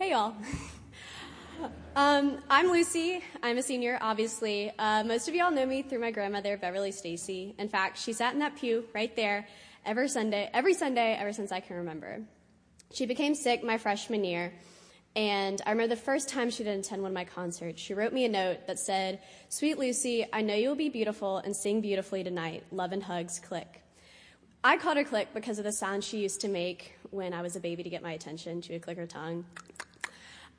[0.00, 0.34] Hey, y'all.
[1.96, 3.22] um, I'm Lucy.
[3.44, 4.72] I'm a senior, obviously.
[4.76, 7.54] Uh, most of y'all know me through my grandmother, Beverly Stacy.
[7.60, 9.46] In fact, she sat in that pew right there
[9.86, 12.22] every Sunday, every Sunday ever since I can remember.
[12.92, 14.52] She became sick my freshman year,
[15.14, 17.80] and I remember the first time she didn't attend one of my concerts.
[17.80, 21.36] She wrote me a note that said, "Sweet Lucy, I know you will be beautiful
[21.38, 22.64] and sing beautifully tonight.
[22.72, 23.84] Love and hugs, click."
[24.66, 27.54] I called her click because of the sound she used to make when I was
[27.54, 28.62] a baby to get my attention.
[28.62, 29.44] She would click her tongue.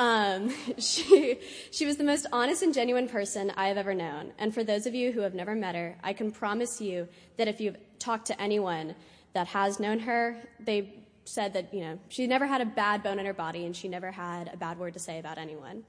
[0.00, 1.38] Um, she,
[1.70, 4.32] she was the most honest and genuine person I have ever known.
[4.38, 7.46] And for those of you who have never met her, I can promise you that
[7.46, 8.96] if you've talked to anyone
[9.34, 10.94] that has known her, they
[11.26, 13.88] said that, you know, she never had a bad bone in her body and she
[13.88, 15.84] never had a bad word to say about anyone.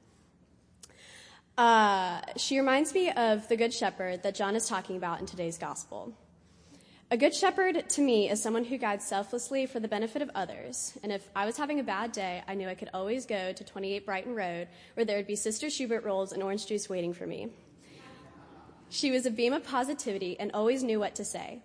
[1.58, 5.58] Uh, she reminds me of the Good Shepherd that John is talking about in today's
[5.58, 6.14] gospel.
[7.14, 10.98] A good shepherd to me is someone who guides selflessly for the benefit of others.
[11.04, 13.64] And if I was having a bad day, I knew I could always go to
[13.66, 17.27] 28 Brighton Road where there would be Sister Schubert rolls and orange juice waiting for
[17.27, 17.50] me.
[18.88, 21.62] She was a beam of positivity and always knew what to say.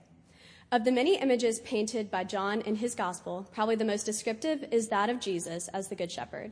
[0.73, 4.89] Of the many images painted by John in his gospel, probably the most descriptive is
[4.89, 6.51] that of Jesus as the Good Shepherd.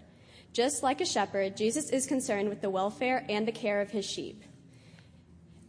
[0.52, 4.08] Just like a shepherd, Jesus is concerned with the welfare and the care of his
[4.08, 4.44] sheep.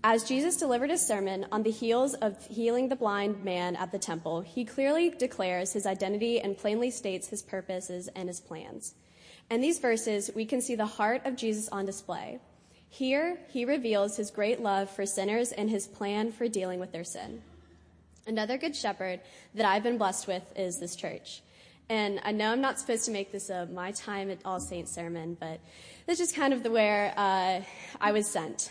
[0.08, 3.98] As Jesus delivered his sermon on the heels of healing the blind man at the
[3.98, 8.94] temple, he clearly declares his identity and plainly states his purposes and his plans.
[9.50, 12.38] In these verses, we can see the heart of Jesus on display.
[12.88, 17.04] Here, he reveals his great love for sinners and his plan for dealing with their
[17.04, 17.42] sin.
[18.28, 19.22] Another good shepherd
[19.56, 21.42] that I've been blessed with is this church.
[21.90, 24.92] And I know I'm not supposed to make this a my time at All Saints
[24.92, 25.60] sermon, but
[26.06, 27.62] this is kind of the where uh,
[28.00, 28.70] I was sent.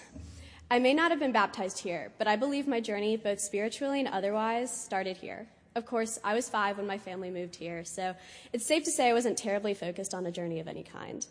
[0.75, 4.09] I may not have been baptized here, but I believe my journey, both spiritually and
[4.09, 5.47] otherwise, started here.
[5.77, 8.17] Of course, I was five when my family moved here, so
[8.53, 11.25] it's safe to say I wasn't terribly focused on a journey of any kind.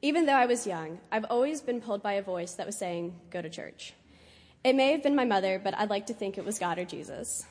[0.00, 3.20] Even though I was young, I've always been pulled by a voice that was saying,
[3.30, 3.92] go to church.
[4.64, 6.86] It may have been my mother, but I'd like to think it was God or
[6.86, 7.44] Jesus.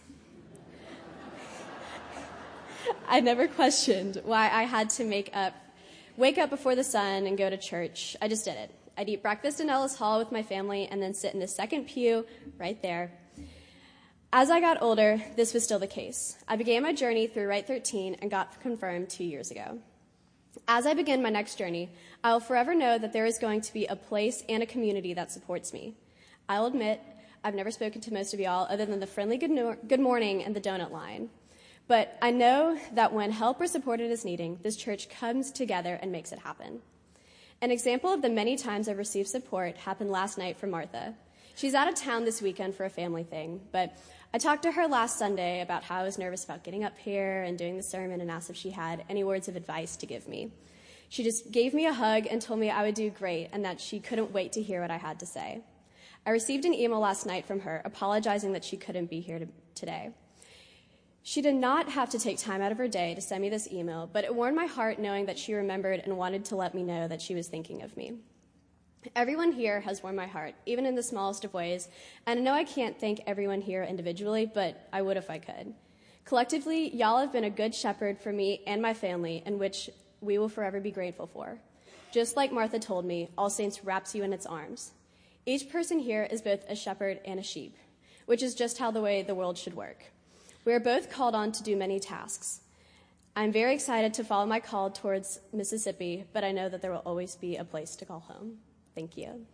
[3.08, 5.54] I never questioned why I had to make up,
[6.18, 8.18] wake up before the sun and go to church.
[8.20, 8.72] I just did it.
[9.00, 11.86] I'd eat breakfast in Ellis Hall with my family and then sit in the second
[11.86, 12.26] pew
[12.58, 13.14] right there.
[14.34, 16.38] As I got older, this was still the case.
[16.50, 19.80] I began my journey through Rite 13 and got confirmed two years ago.
[20.68, 21.90] As I begin my next journey,
[22.26, 25.14] I will forever know that there is going to be a place and a community
[25.14, 25.94] that supports me.
[26.50, 27.00] I'll admit,
[27.42, 30.44] I've never spoken to most of y'all other than the friendly good, no- good morning
[30.44, 31.30] and the donut line.
[31.88, 36.12] But I know that when help or support is needing, this church comes together and
[36.12, 36.82] makes it happen.
[37.62, 41.14] An example of the many times I've received support happened last night from Martha.
[41.56, 43.98] She's out of town this weekend for a family thing, but
[44.34, 47.44] I talked to her last Sunday about how I was nervous about getting up here
[47.44, 50.26] and doing the sermon and asked if she had any words of advice to give
[50.26, 50.54] me.
[51.10, 53.82] She just gave me a hug and told me I would do great and that
[53.82, 55.60] she couldn't wait to hear what I had to say.
[56.26, 59.48] I received an email last night from her apologizing that she couldn't be here to,
[59.76, 60.12] today.
[61.30, 63.72] She did not have to take time out of her day to send me this
[63.72, 66.82] email, but it warmed my heart knowing that she remembered and wanted to let me
[66.82, 68.14] know that she was thinking of me.
[69.16, 71.88] Everyone here has warmed my heart, even in the smallest of ways,
[72.26, 75.76] and I know I can't thank everyone here individually, but I would if I could.
[76.26, 79.88] Collectively, y'all have been a good shepherd for me and my family, in which
[80.22, 81.60] we will forever be grateful for.
[82.12, 84.94] Just like Martha told me, All Saints wraps you in its arms.
[85.46, 87.78] Each person here is both a shepherd and a sheep,
[88.26, 90.06] which is just how the way the world should work.
[90.66, 92.62] We are both called on to do many tasks.
[93.36, 97.04] I'm very excited to follow my call towards Mississippi, but I know that there will
[97.06, 98.58] always be a place to call home.
[98.96, 99.46] Thank you.